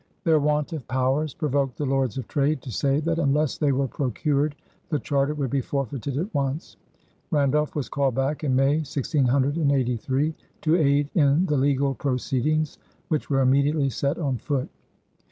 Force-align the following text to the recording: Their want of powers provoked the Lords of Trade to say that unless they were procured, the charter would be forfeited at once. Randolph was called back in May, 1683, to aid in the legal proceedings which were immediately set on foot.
Their 0.23 0.39
want 0.39 0.73
of 0.73 0.87
powers 0.87 1.35
provoked 1.35 1.77
the 1.77 1.85
Lords 1.85 2.17
of 2.17 2.27
Trade 2.27 2.63
to 2.63 2.71
say 2.71 3.01
that 3.01 3.19
unless 3.19 3.59
they 3.59 3.71
were 3.71 3.87
procured, 3.87 4.55
the 4.89 4.97
charter 4.97 5.35
would 5.35 5.51
be 5.51 5.61
forfeited 5.61 6.17
at 6.17 6.33
once. 6.33 6.75
Randolph 7.29 7.75
was 7.75 7.87
called 7.87 8.15
back 8.15 8.43
in 8.43 8.55
May, 8.55 8.77
1683, 8.77 10.33
to 10.61 10.75
aid 10.75 11.07
in 11.13 11.45
the 11.45 11.55
legal 11.55 11.93
proceedings 11.93 12.79
which 13.09 13.29
were 13.29 13.41
immediately 13.41 13.91
set 13.91 14.17
on 14.17 14.37
foot. 14.39 14.69